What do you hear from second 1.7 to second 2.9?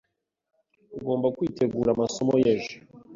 amasomo y'ejo.